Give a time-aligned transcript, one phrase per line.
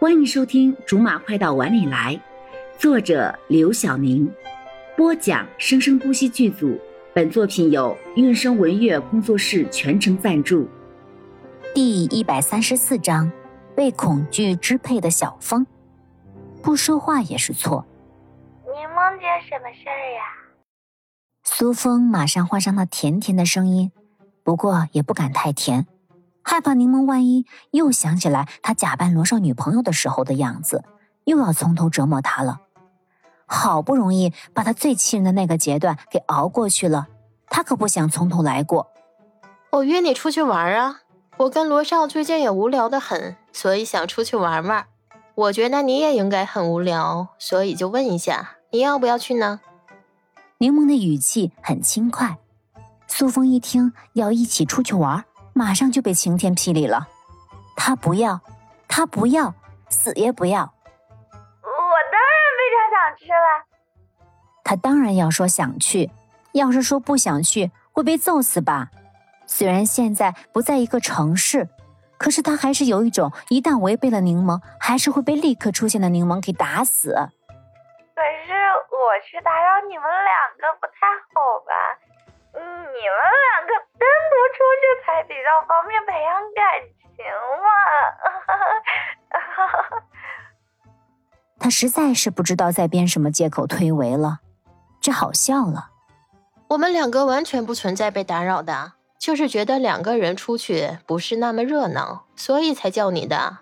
[0.00, 2.14] 欢迎收听《竹马快到碗里来》，
[2.78, 4.26] 作者刘晓宁，
[4.96, 6.74] 播讲生生不息剧组。
[7.12, 10.66] 本作品由韵声文乐工作室全程赞助。
[11.74, 13.30] 第一百三十四章：
[13.76, 15.66] 被恐惧支配的小风，
[16.62, 17.84] 不说话也是错。
[18.64, 20.22] 你梦见什么事儿呀？
[21.44, 23.92] 苏峰马上换上那甜甜的声音，
[24.42, 25.86] 不过也不敢太甜。
[26.42, 30.84] 害怕柠檬万一又想起来他假扮罗少女朋友的时候的样子，
[31.24, 32.60] 又要从头折磨他了。
[33.46, 37.08] 好不容易把他最气人的那个阶段给熬过去了，
[37.48, 38.90] 他可不想从头来过。
[39.70, 41.00] 我约你出去玩啊！
[41.36, 44.86] 我跟罗少最近也无聊的很，所以想出去玩玩。
[45.34, 49.60] 我觉得你也应该很无聊，所以就问一下，你要不要去呢？
[50.58, 52.38] 柠檬的语气很轻快。
[53.06, 55.24] 苏风一听要一起出去玩。
[55.52, 57.08] 马上就被晴天霹雳了，
[57.76, 58.40] 他不要，
[58.88, 59.52] 他不要，
[59.88, 60.60] 死也不要。
[60.62, 63.66] 我当然非常想去了。
[64.64, 66.10] 他当然要说想去，
[66.52, 68.90] 要是说不想去，会被揍死吧？
[69.46, 71.68] 虽然现在不在一个城市，
[72.16, 77.12] 可是他还是有一种一旦违背了柠檬，还是会被立刻出现的柠檬给打死。
[77.12, 81.98] 可是我去打扰你们两个不太好吧？
[82.54, 83.90] 你们两个。
[84.54, 86.64] 出去才比较方便培养感
[87.16, 87.24] 情
[87.64, 87.68] 嘛。
[91.58, 94.40] 他实在是不知道在编什么借口推诿了，
[95.00, 95.90] 这好笑了。
[96.68, 103.58] 我们两个完全不存在被打扰的，就是觉得两个人出去不是那么热闹，所以才叫你的。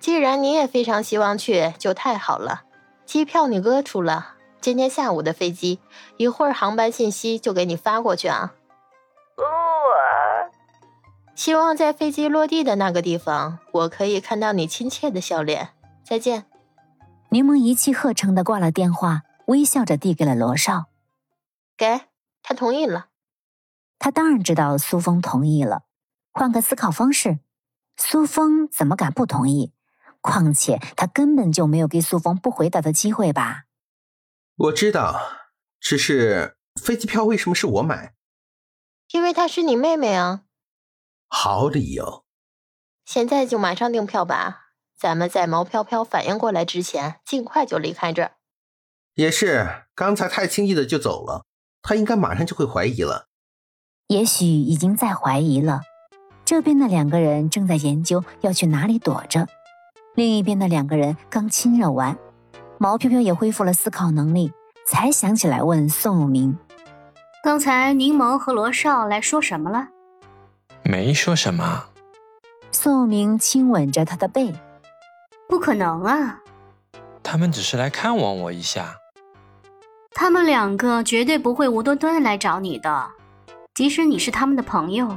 [0.00, 2.62] 既然你也非常希望去，就太好了。
[3.04, 5.80] 机票你哥出了，今天下午的飞机，
[6.16, 8.54] 一会儿航班信息就给你发过去啊。
[11.40, 15.70] 希望在飞机落地的那个地方，我可以看到你亲切的笑脸。
[16.04, 16.44] 再见。
[17.30, 20.90] 柠檬一气呵成的挂了电话，微笑着递给了罗少。
[21.78, 22.02] 给
[22.42, 23.06] 他同意了。
[23.98, 25.84] 他当然知道苏峰同意了。
[26.30, 27.38] 换个思考方式，
[27.96, 29.72] 苏峰怎么敢不同意？
[30.20, 33.64] 况且他根本就没有给苏峰不回答的机会吧？
[34.56, 35.18] 我知道，
[35.80, 38.12] 只是飞机票为什么是我买？
[39.12, 40.42] 因为她是你妹妹啊。
[41.32, 42.24] 好理由，
[43.04, 44.72] 现在就马上订票吧。
[44.98, 48.32] 咱们在毛飘飘反应过来之前，尽快就离开这儿。
[49.14, 51.44] 也是，刚才太轻易的就走了，
[51.82, 53.28] 他应该马上就会怀疑了。
[54.08, 55.82] 也许已经在怀疑了。
[56.44, 59.46] 这边的两个人正在研究要去哪里躲着，
[60.16, 62.18] 另一边的两个人刚亲热完，
[62.76, 64.52] 毛飘飘也恢复了思考能力，
[64.84, 66.58] 才想起来问宋永明
[67.44, 69.88] ：“刚才柠檬和罗少来说什么了？”
[70.90, 71.84] 没说什么。
[72.72, 74.52] 宋明亲吻着他的背。
[75.48, 76.40] 不可能啊！
[77.22, 78.96] 他们只是来看望我一下。
[80.10, 83.08] 他们两个绝对不会无端端来找你的，
[83.72, 85.16] 即使你是他们的朋友。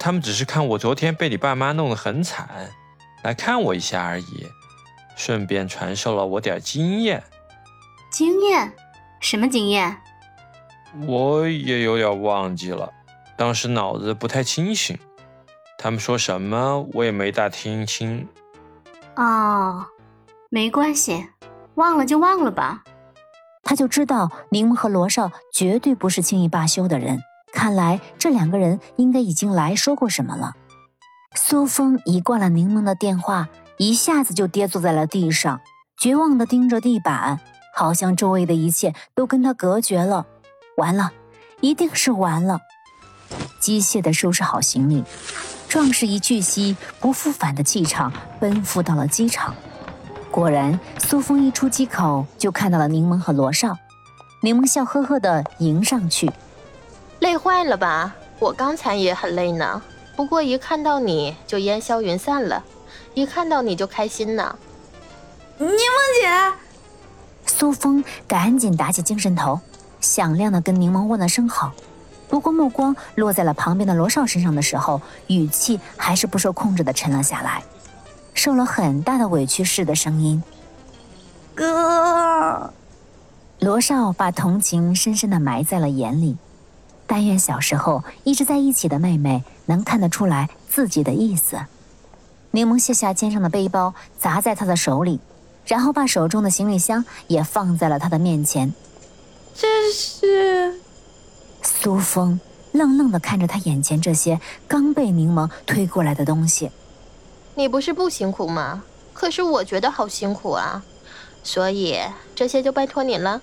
[0.00, 2.48] 他们只是看我昨天被你爸妈弄得很惨，
[3.22, 4.48] 来看我一下而已，
[5.14, 7.22] 顺便传授了我点经验。
[8.10, 8.72] 经验？
[9.20, 9.96] 什么经验？
[11.06, 12.92] 我也有点忘记了。
[13.36, 14.98] 当时脑子不太清醒，
[15.78, 18.26] 他们说什么我也没大听清。
[19.16, 19.86] 哦，
[20.48, 21.26] 没关系，
[21.74, 22.82] 忘了就忘了吧。
[23.62, 27.18] 他就知道柠檬和罗少绝对不是轻易罢休的人，
[27.52, 30.54] 看来这两个人应该已经来说过什么了。
[31.34, 35.60] 苏峰一挂了柠檬的电话，一下子就跌坐在了地上，
[35.98, 37.40] 绝望地盯着地板，
[37.74, 40.26] 好像周围的一切都跟他隔绝了。
[40.76, 41.12] 完了，
[41.60, 42.60] 一定是完了。
[43.66, 45.02] 机械地收拾好行李，
[45.68, 49.52] 壮士一巨蜥不复返的气场奔赴到了机场。
[50.30, 53.76] 果然，苏峰一出机口就看到了柠檬和罗少。
[54.40, 56.30] 柠檬笑呵呵地迎上去
[57.18, 58.14] ：“累坏了吧？
[58.38, 59.82] 我刚才也很累呢，
[60.14, 62.62] 不过一看到你就烟消云散了，
[63.14, 64.56] 一看到你就开心呢。”
[65.58, 65.72] 柠檬
[66.22, 66.56] 姐，
[67.46, 69.58] 苏峰赶紧打起精神头，
[70.00, 71.72] 响亮地跟柠檬问了声好。
[72.28, 77.62] 不过目光落在了旁边的罗少身上的时候，语气还是不受控制的沉了下来，
[78.34, 80.42] 受了很大的委屈似的声音
[81.54, 82.72] ：“哥。”
[83.60, 86.36] 罗少把同情深深的埋在了眼里，
[87.06, 91.58] 但愿小时候一直在一起的妹妹能看得出来自己的意思。
[92.50, 95.20] 柠檬卸下肩上的背包，砸在他的手里，
[95.64, 98.74] 然后把手中的行李箱也放在了他的面前。
[99.54, 100.55] 这是。
[101.86, 102.40] 苏峰
[102.72, 106.68] 愣愣地看着他眼前这些刚被柠檬推过来的东西。
[107.54, 108.82] 你不是不辛苦吗？
[109.12, 110.82] 可是我觉得好辛苦啊，
[111.44, 111.96] 所以
[112.34, 113.40] 这些就拜托你了。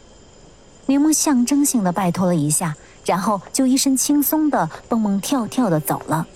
[0.87, 2.75] 柠檬象征性的拜托了一下，
[3.05, 6.27] 然后就一身轻松的蹦蹦跳跳的走了。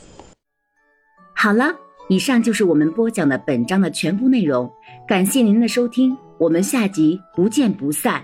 [1.35, 1.65] 好了，
[2.07, 4.71] 以上就是我们播讲的本章的全部内容，
[5.05, 8.23] 感谢您的收听，我们下集不见不散。